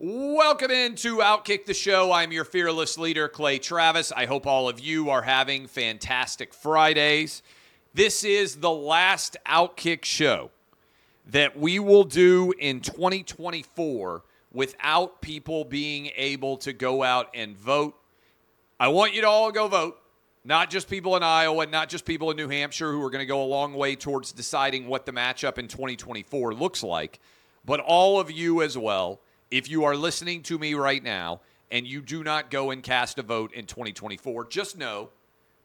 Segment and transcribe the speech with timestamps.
[0.00, 2.12] Welcome into Outkick the Show.
[2.12, 4.12] I'm your fearless leader, Clay Travis.
[4.12, 7.42] I hope all of you are having fantastic Fridays.
[7.94, 10.52] This is the last Outkick show
[11.26, 14.22] that we will do in 2024
[14.52, 17.96] without people being able to go out and vote.
[18.78, 20.00] I want you to all go vote,
[20.44, 23.26] not just people in Iowa, not just people in New Hampshire who are going to
[23.26, 27.18] go a long way towards deciding what the matchup in 2024 looks like,
[27.64, 29.18] but all of you as well
[29.50, 33.18] if you are listening to me right now and you do not go and cast
[33.18, 35.10] a vote in 2024, just know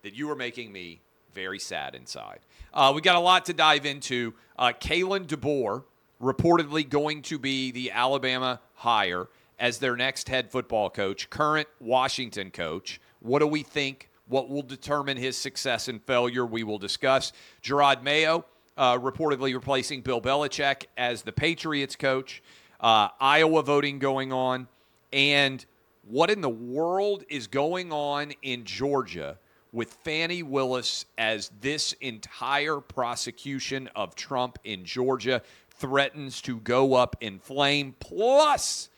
[0.04, 1.02] that you are making me
[1.34, 2.40] very sad inside.
[2.74, 4.34] Uh, we got a lot to dive into.
[4.58, 5.84] Uh, Kalen DeBoer
[6.22, 9.28] reportedly going to be the Alabama hire
[9.60, 13.00] as their next head football coach, current Washington coach.
[13.20, 14.10] What do we think?
[14.28, 16.46] What will determine his success and failure?
[16.46, 17.34] We will discuss.
[17.62, 18.46] Gerard Mayo
[18.78, 22.42] uh, reportedly replacing Bill Belichick as the Patriots coach
[22.84, 24.68] uh, Iowa voting going on,
[25.12, 25.66] and
[26.08, 29.40] what in the world is going on in Georgia
[29.72, 35.42] with Fani Willis as this entire prosecution of Trump in Georgia
[35.72, 38.90] threatens to go up in flame, plus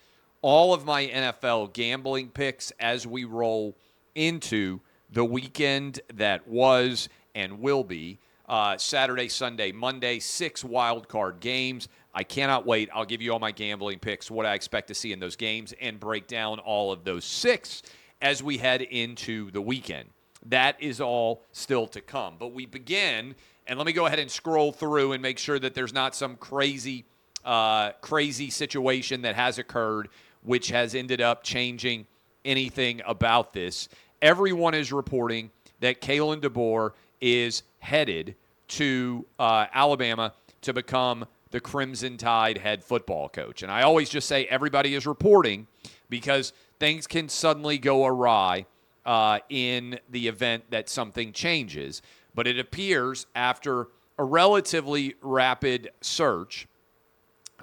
[0.41, 3.75] all of my NFL gambling picks as we roll
[4.15, 4.79] into
[5.11, 8.19] the weekend that was and will be.
[8.47, 11.87] Uh, Saturday, Sunday, Monday, six wild card games.
[12.15, 12.89] I cannot wait.
[12.93, 15.73] I'll give you all my gambling picks, what I expect to see in those games,
[15.81, 17.83] and break down all of those six
[18.21, 20.09] as we head into the weekend.
[20.47, 22.35] That is all still to come.
[22.39, 23.35] But we begin,
[23.67, 26.37] and let me go ahead and scroll through and make sure that there's not some
[26.37, 27.03] crazy,
[27.43, 30.09] uh, crazy situation that has occurred
[30.45, 32.05] which has ended up changing
[32.45, 33.89] anything about this.
[34.21, 38.35] Everyone is reporting that Kalen DeBoer is headed
[38.67, 43.63] to uh, Alabama to become the Crimson Tide head football coach.
[43.63, 45.67] And I always just say everybody is reporting
[46.09, 48.65] because things can suddenly go awry
[49.05, 52.01] uh, in the event that something changes.
[52.35, 53.87] But it appears after
[54.17, 56.67] a relatively rapid search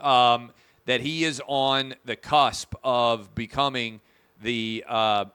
[0.01, 0.53] um,
[0.87, 4.01] that he is on the cusp of becoming
[4.43, 4.87] the.
[4.89, 5.27] Uh,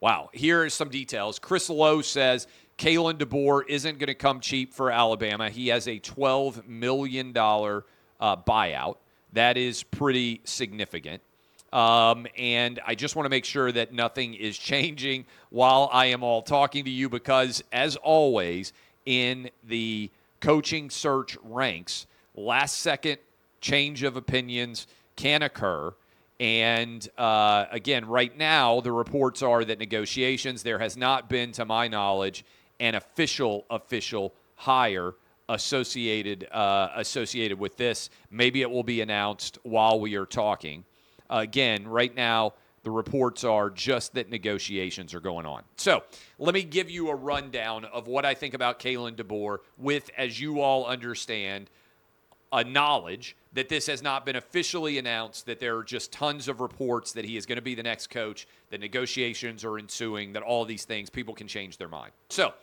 [0.00, 1.38] wow, here are some details.
[1.38, 2.46] Chris Low says
[2.80, 5.50] Kalen DeBoer isn't going to come cheap for Alabama.
[5.50, 8.96] He has a $12 million uh, buyout.
[9.34, 11.20] That is pretty significant.
[11.74, 16.22] Um, and I just want to make sure that nothing is changing while I am
[16.22, 18.72] all talking to you because, as always,
[19.04, 20.10] in the
[20.40, 23.18] coaching search ranks, last second
[23.60, 24.86] change of opinions
[25.16, 25.92] can occur.
[26.40, 31.66] And uh, again, right now, the reports are that negotiations, there has not been, to
[31.66, 32.42] my knowledge,
[32.80, 35.14] an official official hire
[35.48, 38.10] associated uh, associated with this.
[38.30, 40.84] Maybe it will be announced while we are talking.
[41.28, 45.62] Uh, again, right now the reports are just that negotiations are going on.
[45.76, 46.02] So
[46.38, 50.40] let me give you a rundown of what I think about Kalen DeBoer with, as
[50.40, 51.68] you all understand,
[52.52, 56.60] a knowledge that this has not been officially announced, that there are just tons of
[56.60, 60.42] reports that he is going to be the next coach, that negotiations are ensuing, that
[60.42, 62.12] all these things, people can change their mind.
[62.28, 62.54] So,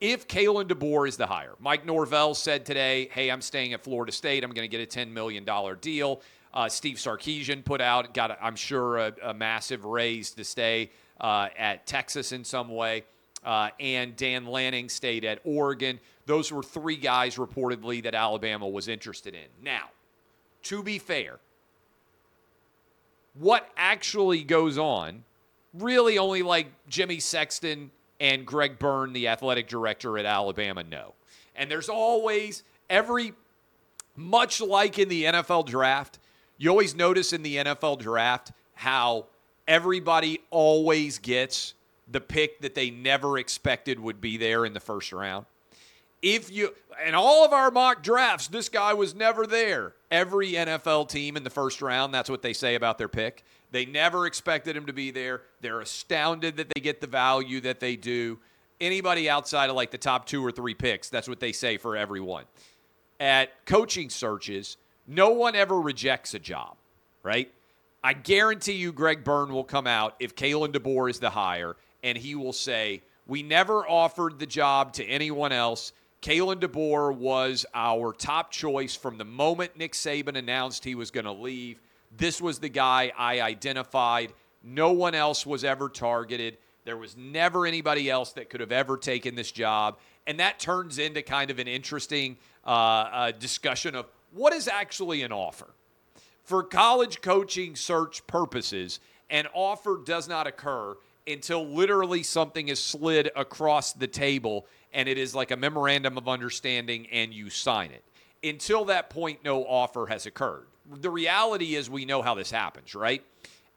[0.00, 4.12] if Kalen DeBoer is the hire, Mike Norvell said today, hey, I'm staying at Florida
[4.12, 4.44] State.
[4.44, 5.46] I'm going to get a $10 million
[5.80, 6.20] deal.
[6.52, 11.48] Uh, Steve Sarkisian put out, got, I'm sure, a, a, massive raise to stay uh,
[11.56, 13.04] at Texas in some way.
[13.46, 16.00] Uh, and Dan Lanning stayed at Oregon.
[16.26, 19.46] Those were three guys reportedly that Alabama was interested in.
[19.62, 19.90] Now,
[20.64, 21.38] to be fair,
[23.34, 25.22] what actually goes on,
[25.72, 31.14] really only like Jimmy Sexton and Greg Byrne, the athletic director at Alabama, know.
[31.54, 33.32] And there's always every,
[34.16, 36.18] much like in the NFL draft,
[36.58, 39.26] you always notice in the NFL draft how
[39.68, 41.74] everybody always gets
[42.08, 45.46] the pick that they never expected would be there in the first round
[46.22, 46.74] if you
[47.04, 49.94] and all of our mock drafts, this guy was never there.
[50.10, 53.44] Every NFL team in the first round, that's what they say about their pick.
[53.70, 55.42] They never expected him to be there.
[55.60, 58.38] They're astounded that they get the value that they do.
[58.80, 61.96] Anybody outside of like the top two or three picks, that's what they say for
[61.96, 62.44] everyone.
[63.20, 64.76] At coaching searches,
[65.06, 66.76] no one ever rejects a job,
[67.22, 67.50] right?
[68.02, 71.76] I guarantee you Greg Byrne will come out if Kalen DeBoer is the hire
[72.06, 75.92] and he will say, We never offered the job to anyone else.
[76.22, 81.26] Kalen DeBoer was our top choice from the moment Nick Saban announced he was going
[81.26, 81.80] to leave.
[82.16, 84.32] This was the guy I identified.
[84.62, 86.58] No one else was ever targeted.
[86.84, 89.98] There was never anybody else that could have ever taken this job.
[90.28, 95.22] And that turns into kind of an interesting uh, uh, discussion of what is actually
[95.22, 95.68] an offer.
[96.44, 103.30] For college coaching search purposes, an offer does not occur until literally something is slid
[103.34, 108.04] across the table and it is like a memorandum of understanding and you sign it.
[108.48, 110.66] Until that point, no offer has occurred.
[110.88, 113.24] The reality is, we know how this happens, right?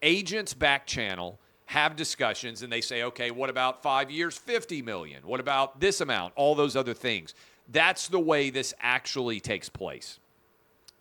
[0.02, 5.22] Agents back channel have discussions and they say, okay, what about five years, 50 million?
[5.24, 6.34] What about this amount?
[6.36, 7.34] All those other things.
[7.68, 10.20] That's the way this actually takes place.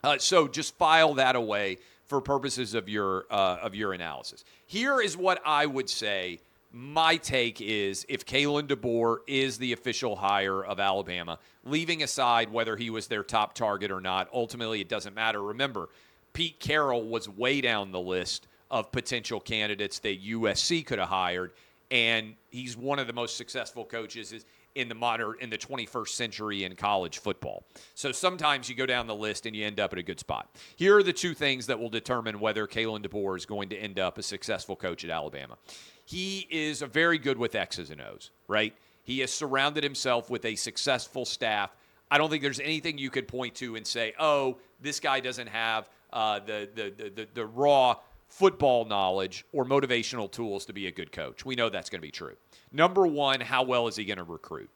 [0.03, 1.79] Uh, so just file that away
[2.09, 4.45] for purposes of your uh, of your analysis.
[4.67, 6.41] Here is what I would say.
[6.71, 12.77] My take is if Kalen DeBoer is the official hire of Alabama, leaving aside whether
[12.77, 15.43] he was their top target or not, ultimately it doesn't matter.
[15.43, 15.89] Remember,
[16.35, 21.53] Pete Carroll was way down the list of potential candidates that USC could have hired,
[21.91, 24.45] and he's one of the most successful coaches
[24.79, 27.65] in the modern in the 21st century in college football.
[27.95, 30.49] So sometimes you go down the list and you end up at a good spot.
[30.77, 33.99] Here are the two things that will determine whether Kalen DeBoer is going to end
[33.99, 35.59] up a successful coach at Alabama.
[36.05, 38.75] He is very good with X's and O's, right?
[39.03, 41.75] He has surrounded himself with a successful staff.
[42.11, 45.49] I don't think there's anything you could point to and say, "Oh, this guy doesn't
[45.49, 47.97] have uh, the, the, the the the raw
[48.29, 51.45] football knowledge or motivational tools to be a good coach.
[51.45, 52.37] We know that's going to be true.
[52.73, 54.71] Number one, how well is he going to recruit?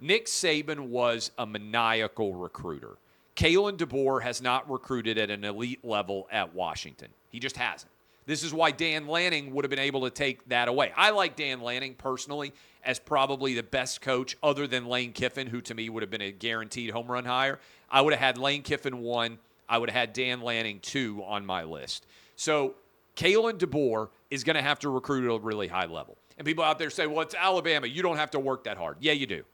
[0.00, 2.96] Nick Saban was a maniacal recruiter.
[3.36, 7.08] Kalen DeBoer has not recruited at an elite level at Washington.
[7.30, 7.90] He just hasn't.
[8.26, 10.92] This is why Dan Lanning would have been able to take that away.
[10.96, 12.52] I like Dan Lanning personally
[12.82, 16.22] as probably the best coach other than Lane Kiffin, who to me would have been
[16.22, 17.58] a guaranteed home run hire.
[17.90, 19.38] I would have had Lane Kiffin one.
[19.68, 22.06] I would have had Dan Lanning two on my list.
[22.36, 22.74] So
[23.16, 26.18] Kalen DeBoer is going to have to recruit at a really high level.
[26.36, 27.86] And people out there say, well, it's Alabama.
[27.86, 28.96] You don't have to work that hard.
[29.00, 29.44] Yeah, you do.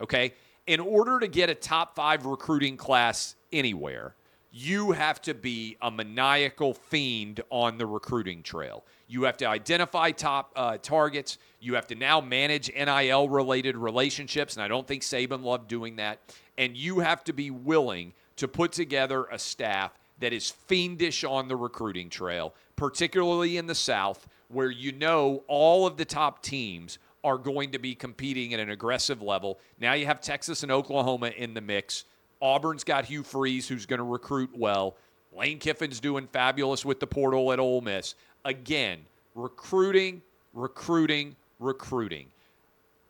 [0.00, 0.32] Okay.
[0.66, 4.14] In order to get a top five recruiting class anywhere,
[4.52, 8.84] you have to be a maniacal fiend on the recruiting trail.
[9.06, 11.38] You have to identify top uh, targets.
[11.60, 14.56] You have to now manage NIL related relationships.
[14.56, 16.18] And I don't think Saban loved doing that.
[16.58, 21.48] And you have to be willing to put together a staff that is fiendish on
[21.48, 26.98] the recruiting trail, particularly in the South, where you know all of the top teams
[27.22, 29.58] are going to be competing at an aggressive level.
[29.78, 32.04] Now you have Texas and Oklahoma in the mix.
[32.40, 34.96] Auburn's got Hugh Freeze, who's going to recruit well.
[35.36, 38.14] Lane Kiffin's doing fabulous with the portal at Ole Miss.
[38.44, 39.00] Again,
[39.34, 40.22] recruiting,
[40.54, 42.26] recruiting, recruiting.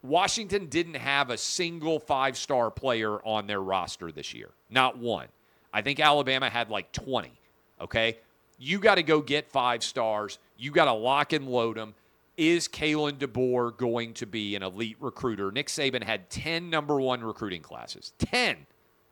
[0.02, 5.28] Washington didn't have a single five star player on their roster this year, not one.
[5.72, 7.32] I think Alabama had like 20.
[7.80, 8.18] Okay.
[8.58, 10.38] You got to go get five stars.
[10.58, 11.94] You got to lock and load them.
[12.36, 15.50] Is Kalen DeBoer going to be an elite recruiter?
[15.50, 18.12] Nick Saban had 10 number one recruiting classes.
[18.18, 18.56] 10.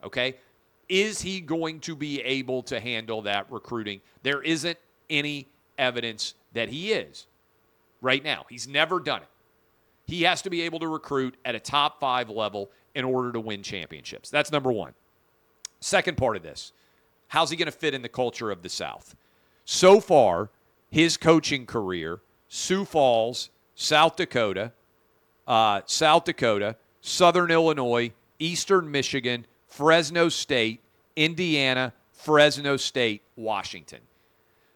[0.05, 0.37] Okay.
[0.89, 4.01] Is he going to be able to handle that recruiting?
[4.23, 4.79] There isn't
[5.11, 7.27] any evidence that he is
[8.01, 8.45] right now.
[8.49, 9.29] He's never done it.
[10.07, 13.41] He has to be able to recruit at a top five level in order to
[13.41, 14.31] win championships.
[14.31, 14.95] That's number one.
[15.81, 16.73] Second part of this
[17.29, 19.15] how's he going to fit in the culture of the South?
[19.65, 20.51] So far,
[20.91, 24.73] his coaching career, Sioux Falls, South Dakota,
[25.47, 30.83] uh, South Dakota, Southern Illinois, Eastern Michigan, Fresno State,
[31.17, 34.01] Indiana, Fresno State, Washington.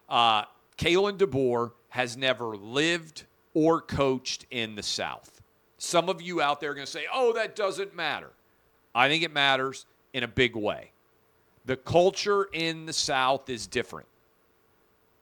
[0.08, 0.44] Uh,
[0.76, 5.40] Kalen DeBoer has never lived or coached in the South.
[5.78, 8.30] Some of you out there are going to say, oh, that doesn't matter.
[8.94, 10.91] I think it matters in a big way.
[11.64, 14.08] The culture in the South is different.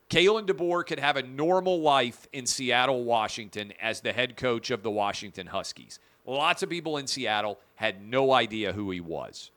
[0.09, 4.83] Kalen DeBoer could have a normal life in Seattle, Washington, as the head coach of
[4.83, 6.01] the Washington Huskies.
[6.27, 9.51] Lots of people in Seattle had no idea who he was.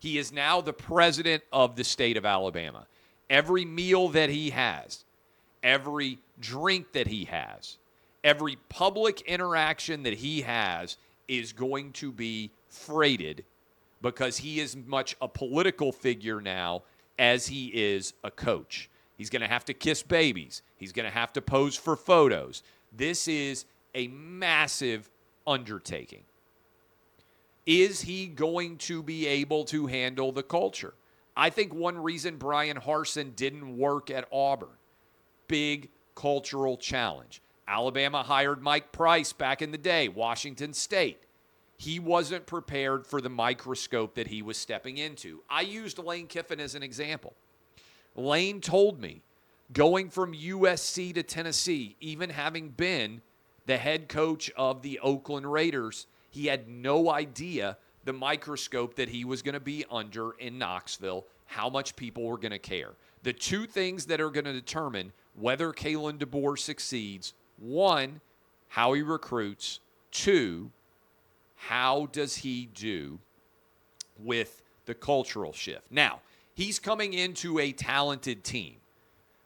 [0.00, 2.86] He is now the president of the state of Alabama.
[3.30, 5.04] Every meal that he has,
[5.62, 7.78] every drink that he has,
[8.22, 10.98] every public interaction that he has
[11.28, 13.44] is going to be freighted
[14.04, 16.82] because he is much a political figure now
[17.18, 18.90] as he is a coach.
[19.16, 20.60] He's going to have to kiss babies.
[20.76, 22.62] He's going to have to pose for photos.
[22.92, 25.08] This is a massive
[25.46, 26.24] undertaking.
[27.64, 30.92] Is he going to be able to handle the culture?
[31.34, 34.76] I think one reason Bryan Harsin didn't work at Auburn,
[35.48, 37.40] big cultural challenge.
[37.66, 41.24] Alabama hired Mike Price back in the day, Washington State
[41.76, 45.42] he wasn't prepared for the microscope that he was stepping into.
[45.48, 47.34] I used Lane Kiffin as an example.
[48.14, 49.22] Lane told me
[49.72, 53.22] going from USC to Tennessee, even having been
[53.66, 59.24] the head coach of the Oakland Raiders, he had no idea the microscope that he
[59.24, 62.90] was going to be under in Knoxville, how much people were going to care.
[63.22, 68.20] The two things that are going to determine whether Kalen DeBoer succeeds one,
[68.68, 70.70] how he recruits, two,
[71.68, 73.18] how does he do
[74.18, 75.90] with the cultural shift?
[75.90, 76.20] Now,
[76.52, 78.76] he's coming into a talented team.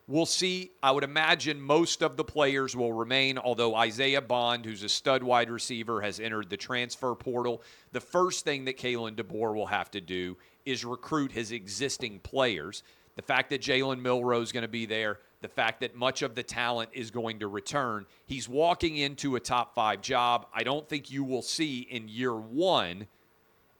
[0.08, 0.72] We'll see.
[0.82, 5.22] I would imagine most of the players will remain, although Isaiah Bond, who's a stud
[5.22, 7.62] wide receiver, has entered the transfer portal.
[7.92, 12.82] The first thing that Kalen DeBoer will have to do is recruit his existing players.
[13.16, 16.35] The fact that Jalen Milroe is going to be there, the fact that much of
[16.35, 20.47] the talent is going to return, he's walking into a top five job.
[20.52, 23.07] I don't think you will see in year one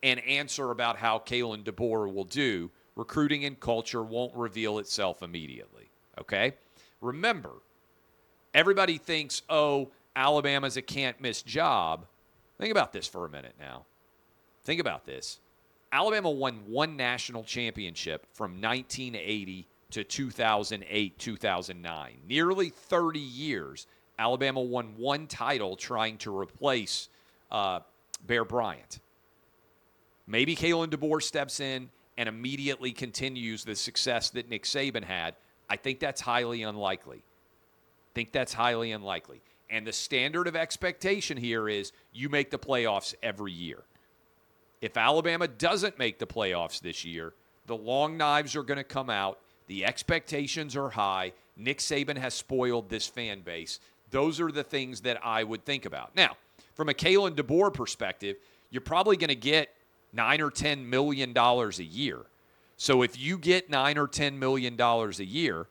[0.03, 2.71] an answer about how Kalen DeBoer will do.
[2.95, 5.91] Recruiting and culture won't reveal itself immediately.
[6.21, 6.55] Okay?
[7.01, 7.53] Remember,
[8.55, 12.07] everybody thinks, oh, Alabama's a can't miss job.
[12.59, 13.85] Think about this for a minute now.
[14.65, 15.39] Think about this.
[15.93, 22.19] Alabama won one national championship from 1980 to 2008, 2009.
[22.27, 23.87] Nearly 30 years,
[24.19, 27.09] Alabama won one title trying to replace
[27.51, 27.81] uh,
[28.27, 28.99] Bear Bryant.
[30.27, 35.37] Maybe Kalen DeBoer steps in and immediately continues the success that Nick Saban had.
[35.71, 37.19] I think that's highly unlikely.
[37.19, 39.41] I think that's highly unlikely.
[39.71, 43.85] And the standard of expectation here is you make the playoffs every year.
[44.81, 47.35] If Alabama doesn't make the playoffs this year,
[47.67, 49.39] the long knives are going to come out.
[49.69, 51.33] The expectations are high.
[51.57, 53.81] Nick Saban has spoiled this fan base.
[54.11, 56.17] Those are the things that I would think about.
[56.17, 56.37] Now,
[56.75, 58.37] from a Kalen DeBoer perspective,
[58.71, 59.69] you're probably going to get
[60.13, 62.21] nine or ten million dollars a year.
[62.77, 65.67] So if you get nine or ten million dollars a year,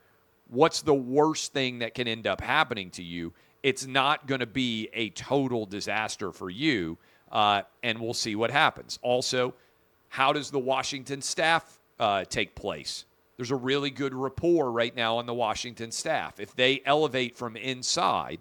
[0.47, 3.33] what's the worst thing that can end up happening to you?
[3.63, 6.97] It's not going to be a total disaster for you,
[7.31, 8.99] uh, and we'll see what happens.
[9.01, 9.55] Also,
[10.09, 13.05] how does the Washington staff uh, take place?
[13.37, 16.39] There's a really good rapport right now on the Washington staff.
[16.39, 18.39] If they elevate from inside,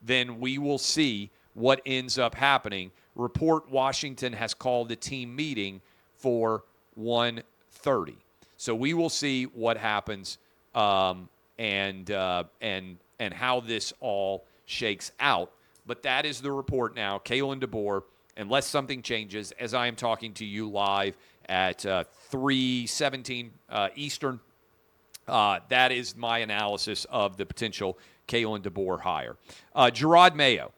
[0.00, 2.92] then we will see what ends up happening.
[3.16, 5.80] Report Washington has called a team meeting
[6.16, 6.62] for
[6.98, 8.14] 1:30.
[8.56, 10.38] So we will see what happens
[10.76, 11.28] um,
[11.58, 15.50] and uh, and and how this all shakes out.
[15.86, 17.18] But that is the report now.
[17.18, 18.02] Kalen DeBoer,
[18.36, 21.16] unless something changes, as I am talking to you live
[21.48, 24.40] at uh, 3:17 uh, Eastern.
[25.26, 29.36] Uh, that is my analysis of the potential Kalen DeBoer hire.
[29.74, 30.72] Uh, Jerod Mayo,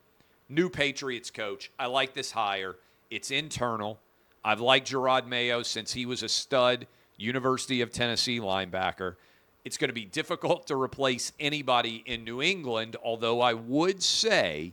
[0.48, 1.70] new Patriots coach.
[1.78, 2.76] I like this hire.
[3.10, 4.00] It's internal.
[4.44, 6.86] I've liked Gerard Mayo since he was a stud
[7.16, 9.16] University of Tennessee linebacker.
[9.64, 14.72] It's going to be difficult to replace anybody in New England, although I would say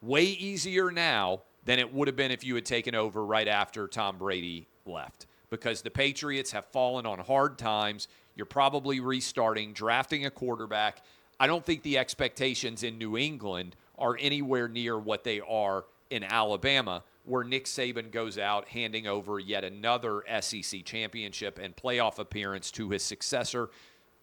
[0.00, 3.86] way easier now than it would have been if you had taken over right after
[3.86, 8.08] Tom Brady left because the Patriots have fallen on hard times.
[8.34, 11.02] You're probably restarting, drafting a quarterback.
[11.38, 16.24] I don't think the expectations in New England are anywhere near what they are in
[16.24, 22.70] Alabama, where Nick Saban goes out handing over yet another SEC championship and playoff appearance
[22.72, 23.70] to his successor.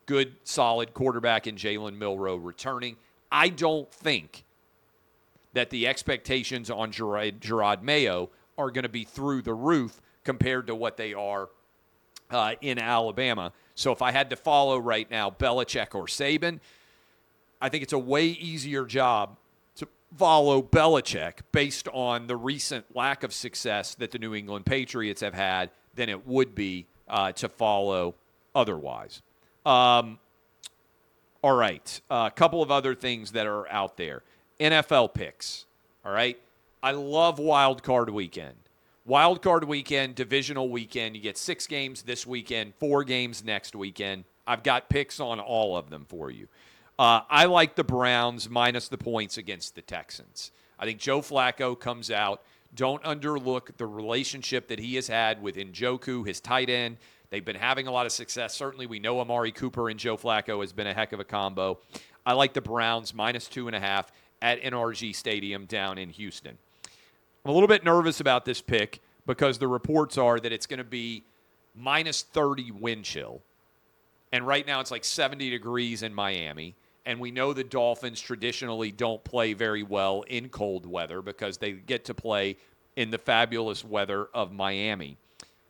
[0.06, 2.98] Good, solid quarterback in Jalen Milroe returning.
[3.32, 4.44] I don't think
[5.54, 10.68] that the expectations on Gerard, Jerod Mayo are going to be through the roof compared
[10.68, 11.50] to what they are
[12.30, 13.52] uh, in Alabama.
[13.76, 16.60] So if I had to follow right now Belichick or Saban,
[17.62, 19.38] I think it's a way easier job
[19.76, 19.88] to
[20.18, 25.34] follow Belichick based on the recent lack of success that the New England Patriots have
[25.34, 28.16] had than it would be uh, to follow
[28.56, 29.22] otherwise.
[29.66, 30.20] Um,
[31.44, 34.24] all right, a uh, couple of other things that are out there.
[34.60, 35.66] NFL picks.
[36.06, 36.40] All right,
[36.82, 38.56] I love Wild Card Weekend.
[39.04, 41.16] Wild card weekend, divisional weekend.
[41.16, 44.26] You get six games this weekend, four games next weekend.
[44.46, 46.48] I've got picks on all of them for you.
[47.00, 50.52] Uh, I like the Browns minus the points against the Texans.
[50.78, 52.44] I think Joe Flacco comes out.
[52.76, 56.98] Don't underlook the relationship that he has had with Njoku, his tight end.
[57.32, 58.54] They've been having a lot of success.
[58.54, 61.80] Certainly, we know Amari Cooper and Joe Flacco has been a heck of a combo.
[62.24, 64.12] I like the Browns minus two and a half
[64.44, 66.60] at NRG Stadium down in Houston.
[67.44, 70.78] I'm a little bit nervous about this pick because the reports are that it's going
[70.78, 71.24] to be
[71.76, 73.42] minus 30 wind chill.
[74.32, 76.76] And right now it's like 70 degrees in Miami.
[77.04, 81.72] And we know the Dolphins traditionally don't play very well in cold weather because they
[81.72, 82.58] get to play
[82.96, 85.18] in the fabulous weather of Miami.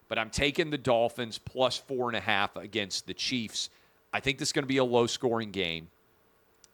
[0.09, 3.69] But I'm taking the Dolphins plus four and a half against the Chiefs.
[4.11, 5.87] I think this is going to be a low scoring game.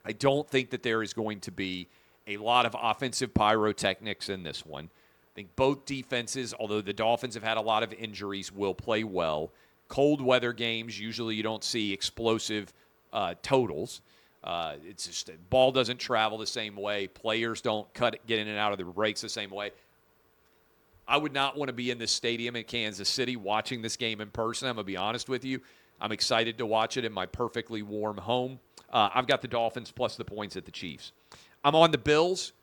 [0.03, 1.87] I don't think that there is going to be
[2.27, 4.85] a lot of offensive pyrotechnics in this one.
[4.85, 9.03] I think both defenses, although the Dolphins have had a lot of injuries, will play
[9.03, 9.51] well.
[9.87, 12.73] Cold weather games, usually you don't see explosive
[13.13, 14.01] uh, totals.
[14.43, 17.07] Uh, it's just ball doesn't travel the same way.
[17.07, 19.71] Players don't cut get in and out of the breaks the same way.
[21.07, 24.21] I would not want to be in this stadium in Kansas City watching this game
[24.21, 24.67] in person.
[24.67, 25.61] I'm gonna be honest with you.
[25.99, 28.59] I'm excited to watch it in my perfectly warm home.
[28.91, 31.11] Uh, I've got the Dolphins plus the points at the Chiefs.
[31.67, 32.53] I'm on the Bills.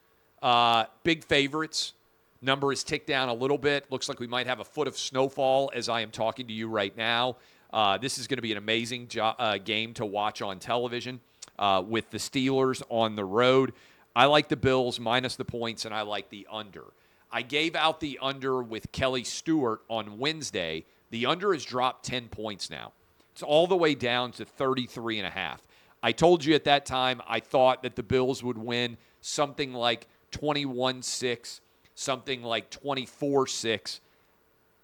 [0.41, 1.93] Uh, big favorites.
[2.41, 3.85] Number is ticked down a little bit.
[3.91, 6.69] Looks like we might have a foot of snowfall as I am talking to you
[6.69, 7.37] right now.
[7.71, 11.21] Uh, this is going to be an amazing jo- uh, game to watch on television
[11.59, 13.75] uh, with the Steelers on the road.
[14.17, 16.85] I like the Bills minus the points, and I like the under.
[17.31, 20.87] I gave out the under with Kelly Stewart on Wednesday.
[21.11, 22.93] The under has dropped 10 points now.
[23.35, 25.61] It's all the way down to 33 and a half.
[26.05, 30.07] I told you at that time I thought that the Bills would win something like
[30.33, 31.61] 21 6,
[31.95, 34.01] something like 24 6.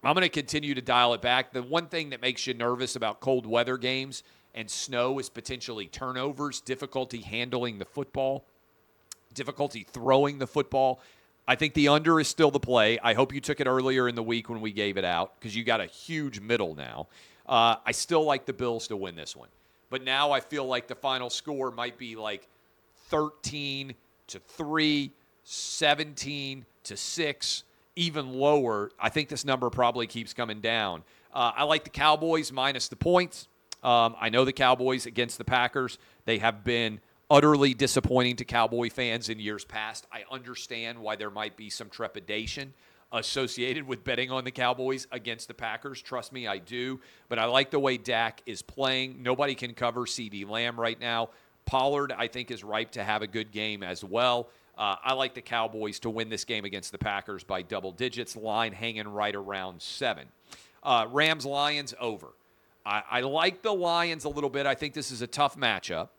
[0.03, 1.53] I'm going to continue to dial it back.
[1.53, 4.23] The one thing that makes you nervous about cold weather games
[4.55, 8.43] and snow is potentially turnovers, difficulty handling the football,
[9.35, 11.01] difficulty throwing the football.
[11.47, 12.97] I think the under is still the play.
[12.97, 15.55] I hope you took it earlier in the week when we gave it out because
[15.55, 17.09] you got a huge middle now.
[17.47, 19.49] Uh, I still like the Bills to win this one.
[19.91, 22.47] But now I feel like the final score might be like
[23.09, 23.93] 13
[24.27, 25.11] to 3,
[25.43, 27.63] 17 to 6,
[27.97, 28.89] even lower.
[28.97, 31.03] I think this number probably keeps coming down.
[31.33, 33.49] Uh, I like the Cowboys minus the points.
[33.83, 38.89] Um, I know the Cowboys against the Packers, they have been utterly disappointing to Cowboy
[38.89, 40.07] fans in years past.
[40.11, 42.73] I understand why there might be some trepidation
[43.11, 46.01] associated with betting on the Cowboys against the Packers.
[46.01, 46.99] Trust me, I do.
[47.29, 49.21] But I like the way Dak is playing.
[49.21, 51.29] Nobody can cover CeeDee Lamb right now.
[51.65, 54.49] Pollard, I think, is ripe to have a good game as well.
[54.77, 58.35] Uh, I like the Cowboys to win this game against the Packers by double digits.
[58.35, 60.27] Line hanging right around seven.
[60.81, 62.27] Uh, Rams Lions over.
[62.85, 64.65] I, I like the Lions a little bit.
[64.65, 66.09] I think this is a tough matchup.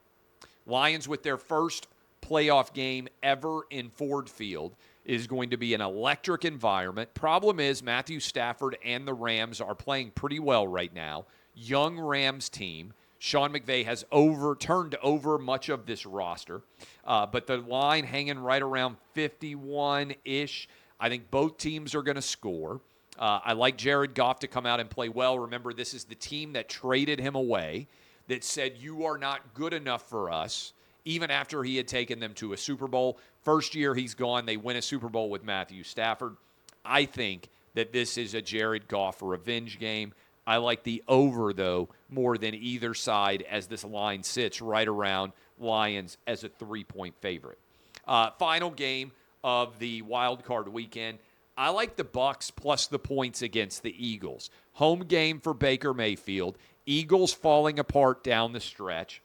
[0.67, 1.89] Lions with their first
[2.21, 7.13] playoff game ever in Ford Field is going to be an electric environment.
[7.15, 11.27] Problem is, Matthew Stafford and the Rams are playing pretty well right now.
[11.55, 12.95] Young Rams team.
[13.19, 16.61] Sean McVay has overturned over much of this roster,
[17.05, 20.69] uh, but the line hanging right around 51 ish.
[20.99, 22.81] I think both teams are going to score.
[23.17, 25.39] Uh, I like Jared Goff to come out and play well.
[25.39, 27.87] Remember, this is the team that traded him away,
[28.27, 30.73] that said, You are not good enough for us,
[31.05, 33.19] even after he had taken them to a Super Bowl.
[33.43, 36.37] First year he's gone, they win a Super Bowl with Matthew Stafford.
[36.85, 40.13] I think that this is a Jared Goff revenge game.
[40.47, 45.33] I like the over, though, more than either side as this line sits right around
[45.59, 47.59] Lions as a three point favorite.
[48.07, 49.13] Uh, final game
[49.45, 51.19] of the wild card weekend.
[51.57, 54.51] I like the Bucks plus the points against the Eagles.
[54.75, 56.57] Home game for Baker Mayfield.
[56.87, 59.23] Eagles falling apart down the stretch.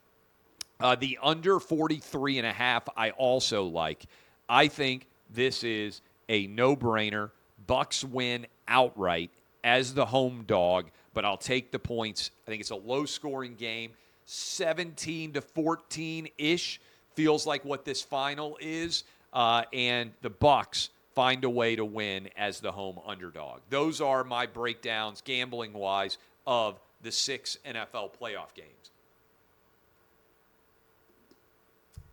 [0.79, 4.05] Uh, the under 43 and a half I also like.
[4.47, 7.31] I think this is a no-brainer.
[7.65, 9.31] Bucks win outright
[9.63, 12.31] as the home dog, but I'll take the points.
[12.47, 13.91] I think it's a low-scoring game.
[14.25, 16.79] 17 to 14 ish
[17.15, 22.29] feels like what this final is, uh, and the Bucks find a way to win
[22.37, 23.61] as the home underdog.
[23.69, 28.91] Those are my breakdowns, gambling wise, of the six NFL playoff games.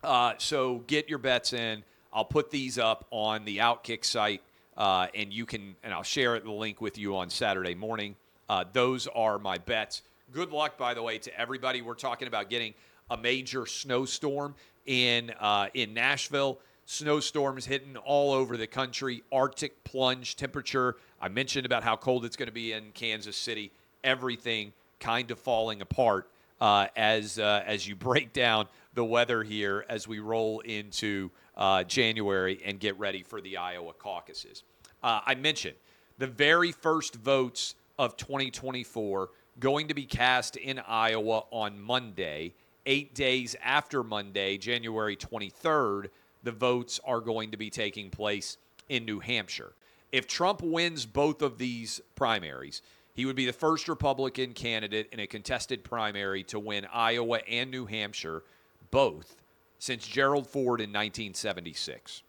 [0.05, 1.83] Uh, so get your bets in.
[2.13, 4.43] I'll put these up on the Outkick site,
[4.77, 8.15] uh, and you can, and I'll share the link with you on Saturday morning.
[8.47, 10.03] Uh, those are my bets.
[10.31, 11.81] Good luck, by the way, to everybody.
[11.81, 12.75] We're talking about getting
[13.09, 14.53] a major snowstorm
[14.85, 16.59] in uh, in Nashville.
[16.85, 19.23] Snowstorms hitting all over the country.
[19.31, 20.97] Arctic plunge temperature.
[21.19, 23.71] I mentioned about how cold it's going to be in Kansas City.
[24.03, 26.29] Everything kind of falling apart
[26.61, 31.83] uh, as uh, as you break down the weather here as we roll into uh,
[31.83, 34.63] January and get ready for the Iowa caucuses.
[35.03, 35.75] Uh, I mentioned
[36.17, 39.29] the very first votes of 2024
[39.59, 42.53] going to be cast in Iowa on Monday.
[42.85, 46.09] Eight days after Monday, January 23rd,
[46.43, 48.57] the votes are going to be taking place
[48.89, 49.73] in New Hampshire.
[50.11, 52.81] If Trump wins both of these primaries,
[53.13, 57.71] he would be the first Republican candidate in a contested primary to win Iowa and
[57.71, 58.43] New Hampshire,
[58.91, 59.35] both,
[59.79, 62.23] since Gerald Ford in 1976.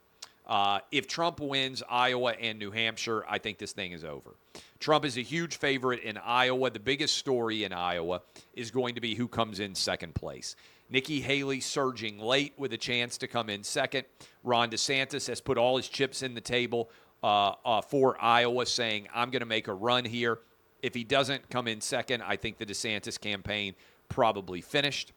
[0.47, 4.37] Uh, if Trump wins Iowa and New Hampshire, I think this thing is over.
[4.79, 6.71] Trump is a huge favorite in Iowa.
[6.71, 8.23] The biggest story in Iowa
[8.55, 10.55] is going to be who comes in second place.
[10.89, 14.05] Nikki Haley surging late with a chance to come in second.
[14.45, 16.91] Ron DeSantis has put all his chips in the table
[17.25, 20.39] uh, uh, for Iowa, saying, I'm going to make a run here
[20.83, 23.75] If he doesn't come in second, I think the DeSantis campaign
[24.09, 25.13] probably finished.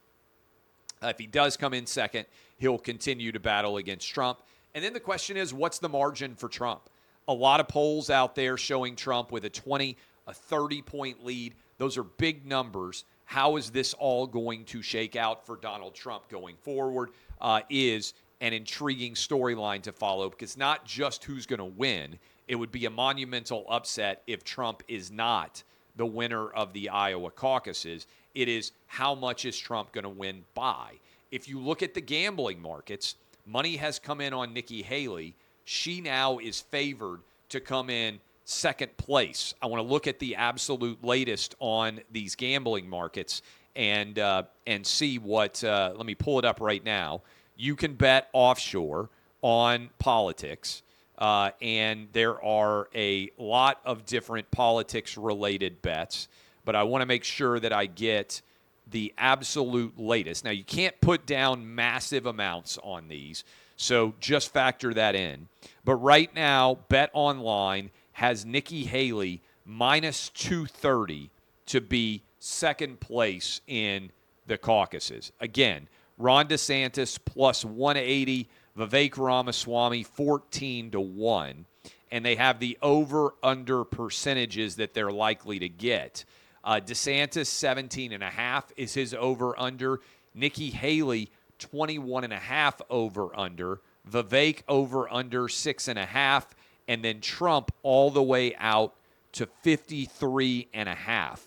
[1.02, 2.26] Uh, if he does come in second,
[2.58, 4.40] he'll continue to battle against Trump.
[4.76, 6.90] And then the question is, what's the margin for Trump?
[7.28, 11.56] A lot of polls out there showing Trump with a 20, a 30 point lead.
[11.78, 13.06] Those are big numbers.
[13.26, 17.12] How is this all going to shake out for Donald Trump going forward?
[17.40, 22.56] Uh, is an intriguing storyline to follow because not just who's going to win, it
[22.56, 25.64] would be a monumental upset if Trump is not
[25.96, 28.08] the winner of the Iowa caucuses.
[28.36, 30.94] It is how much is Trump going to win by?
[31.32, 33.16] If you look at the gambling markets,
[33.46, 35.36] money has come in on Nikki Haley.
[35.66, 39.54] She now is favored to come in second place.
[39.62, 43.42] I want to look at the absolute latest on these gambling markets
[43.76, 45.64] and uh, and see what.
[45.64, 47.22] Uh, let me pull it up right now.
[47.56, 49.10] You can bet offshore
[49.42, 50.82] on politics.
[51.18, 56.30] Uh, and there are a lot of different politics related bets,
[56.70, 58.44] but I want to make sure that I get
[58.86, 60.46] the absolute latest.
[60.46, 63.44] Now, you can't put down massive amounts on these,
[63.76, 65.48] so just factor that in.
[65.84, 71.32] But right now, Bet Online has Nikki Haley minus 230
[71.66, 74.12] to be second place in
[74.46, 75.32] the caucuses.
[75.40, 75.88] Again,
[76.20, 81.66] Ron DeSantis plus 180 Vivek Ramaswamy 14 to 1
[82.12, 86.26] and they have the over under percentages that they're likely to get.
[86.64, 90.00] Uh, DeSantis 17 and a half is his over under.
[90.34, 93.82] Nikki Haley 21 and a half over under.
[94.10, 96.56] Vivek over under six and a half,
[96.88, 98.96] and then Trump all the way out
[99.34, 101.46] to 53 and a half.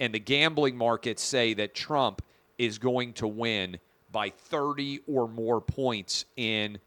[0.00, 2.22] And the gambling markets say that Trump
[2.58, 3.78] is going to win
[4.10, 6.78] by 30 or more points in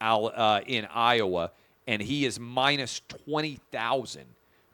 [0.00, 1.50] uh, in Iowa,
[1.86, 4.24] and he is minus 20,000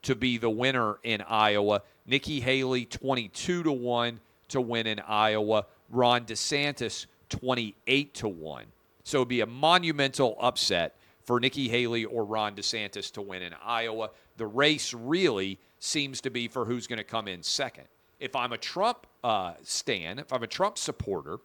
[0.05, 1.83] to be the winner in Iowa.
[2.07, 5.67] Nikki Haley 22 to 1 to win in Iowa.
[5.91, 8.65] Ron DeSantis 28 to 1.
[9.03, 13.55] So it'd be a monumental upset for Nikki Haley or Ron DeSantis to win in
[13.63, 14.11] Iowa.
[14.37, 17.85] The race really seems to be for who's going to come in second.
[18.21, 21.39] If I'm a Trump uh, stan, if I'm a Trump supporter,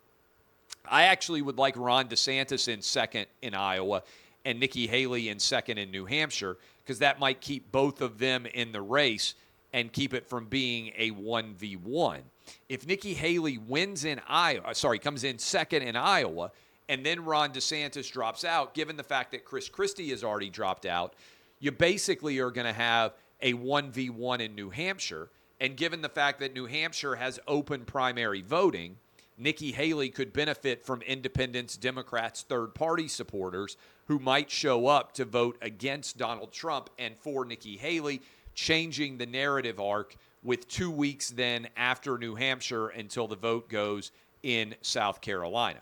[0.90, 4.04] I actually would like Ron DeSantis in second in Iowa
[4.46, 8.46] and Nikki Haley in second in New Hampshire because that might keep both of them
[8.46, 9.36] in the race
[9.74, 12.22] and keep it from being a 1v1.
[12.68, 16.52] If Nikki Haley wins in Iowa, uh, sorry, comes in second in Iowa,
[16.88, 20.88] and then Ron DeSantis drops out, given the fact that Chris Christie has already dropped
[20.88, 21.14] out,
[21.60, 25.30] you basically are going to have a 1v1 in New Hampshire.
[25.62, 28.98] And given the fact that New Hampshire has open primary voting,
[29.40, 35.26] Nikki Haley could benefit from independents, Democrats, third party supporters who might show up to
[35.26, 38.22] vote against Donald Trump and for Nikki Haley,
[38.54, 44.12] changing the narrative arc with two weeks then after New Hampshire until the vote goes
[44.44, 45.80] in South Carolina.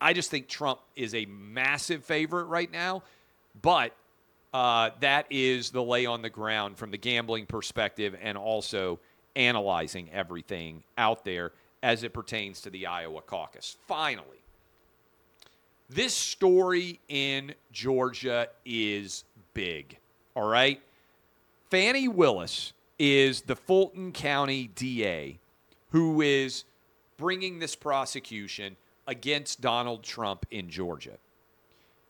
[0.00, 3.02] I just think Trump is a massive favorite right now,
[3.60, 3.92] but
[4.54, 9.00] uh, that is the lay on the ground from the gambling perspective and also
[9.34, 13.76] analyzing everything out there as it pertains to the Iowa caucus.
[13.86, 14.42] Finally,
[15.88, 19.98] this story in Georgia is big,
[20.34, 20.80] all right?
[21.70, 25.38] Fani Willis is the Fulton County DA
[25.90, 26.64] who is
[27.16, 31.16] bringing this prosecution against Donald Trump in Georgia.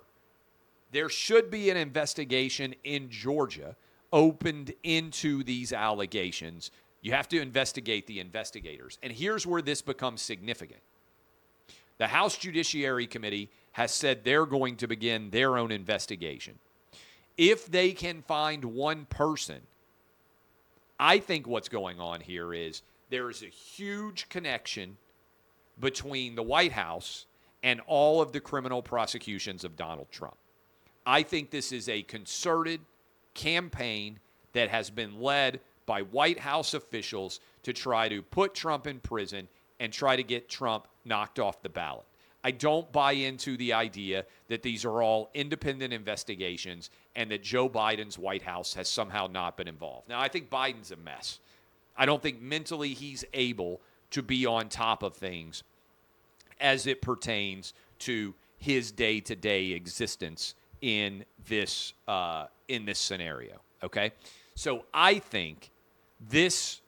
[0.97, 3.75] there should be an investigation in Georgia
[4.11, 6.71] opened into these allegations.
[7.03, 8.97] You have to investigate the investigators.
[9.03, 10.79] And here's where this becomes significant
[11.99, 16.57] The House Judiciary Committee has said they're going to begin their own investigation.
[17.37, 19.61] If they can find one person,
[20.99, 22.81] I think what's going on here is
[23.11, 24.97] there is a huge connection
[25.79, 27.27] between the White House
[27.61, 30.37] and all of the criminal prosecutions of Donald Trump.
[31.07, 32.81] I think this is a concerted
[33.33, 34.19] campaign
[34.51, 39.47] that has been led by White House officials to try to put Trump in prison
[39.79, 42.05] and try to get Trump knocked off the ballot.
[42.43, 47.69] I don't buy into the idea that these are all independent investigations and that Joe
[47.69, 50.09] Biden's White House has somehow not been involved.
[50.09, 51.39] Now, I think Biden's a mess.
[51.95, 53.79] I don't think mentally he's able
[54.11, 55.63] to be on top of things
[56.59, 63.61] as it pertains to his day-to-day existence in this uh, in this scenario.
[63.83, 64.11] Okay,
[64.55, 65.71] so I think
[66.19, 66.81] this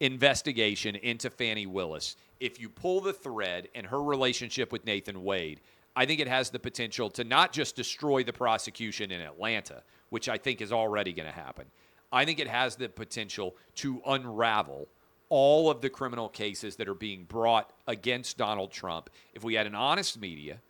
[0.00, 5.60] investigation into Fani Willis, if you pull the thread and her relationship with Nathan Wade,
[5.94, 10.28] I think it has the potential to not just destroy the prosecution in Atlanta, which
[10.28, 11.66] I think is already going to happen.
[12.12, 14.88] I think it has the potential to unravel
[15.28, 19.10] all of the criminal cases that are being brought against Donald Trump.
[19.32, 20.60] If we had an honest media,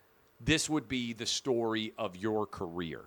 [0.41, 3.05] this would be the story of your career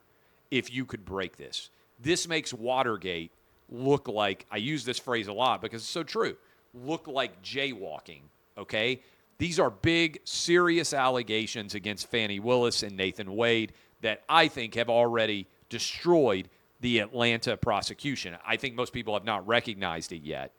[0.51, 1.69] if you could break this.
[1.99, 3.31] This makes Watergate
[3.69, 6.35] look like, I use this phrase a lot because it's so true,
[6.73, 8.21] look like jaywalking,
[8.57, 9.01] okay?
[9.37, 14.89] These are big, serious allegations against Fani Willis and Nathan Wade that I think have
[14.89, 16.49] already destroyed
[16.81, 18.35] the Atlanta prosecution.
[18.45, 20.51] I think most people have not recognized it yet.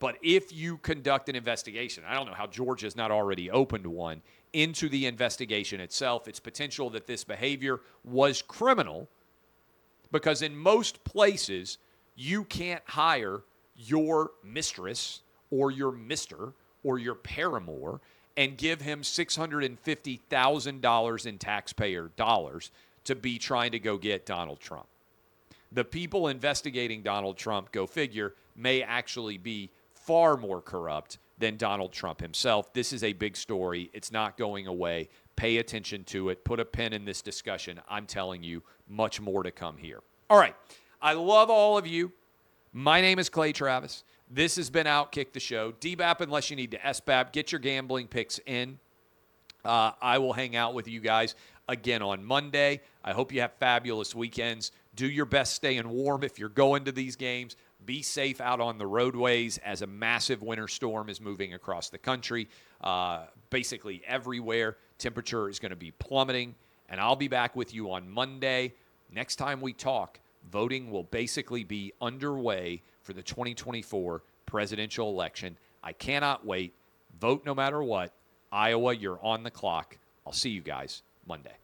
[0.00, 4.22] But if you conduct an investigation, I don't know how Georgia's not already opened one
[4.52, 9.08] into the investigation itself, it's potential that this behavior was criminal
[10.10, 11.78] because in most places,
[12.16, 13.42] you can't hire
[13.76, 18.00] your mistress or your mister or your paramour
[18.36, 22.72] and give him $650,000 in taxpayer dollars
[23.04, 24.86] to be trying to go get Donald Trump.
[25.72, 29.70] The people investigating Donald Trump, go figure, may actually be
[30.08, 32.72] far more corrupt than Donald Trump himself.
[32.72, 33.90] This is a big story.
[33.92, 35.10] It's not going away.
[35.36, 36.46] Pay attention to it.
[36.46, 37.78] Put a pin in this discussion.
[37.90, 40.00] I'm telling you, much more to come here.
[40.30, 40.56] All right.
[41.02, 42.10] I love all of you.
[42.72, 44.02] My name is Clay Travis.
[44.30, 45.72] This has been Outkick the Show.
[45.72, 47.32] DBAP unless you need to SBAP.
[47.32, 48.78] Get your gambling picks in.
[49.62, 51.34] Uh, I will hang out with you guys
[51.68, 52.80] again on Monday.
[53.04, 54.72] I hope you have fabulous weekends.
[54.94, 57.56] Do your best staying warm if you're going to these games.
[57.84, 61.98] Be safe out on the roadways as a massive winter storm is moving across the
[61.98, 62.48] country.
[62.80, 64.76] Uh, basically, everywhere.
[64.98, 66.54] Temperature is going to be plummeting.
[66.88, 68.74] And I'll be back with you on Monday.
[69.12, 70.18] Next time we talk,
[70.50, 75.56] voting will basically be underway for the 2024 presidential election.
[75.82, 76.74] I cannot wait.
[77.20, 78.12] Vote no matter what.
[78.50, 79.96] Iowa, you're on the clock.
[80.26, 81.56] I'll see you guys Monday.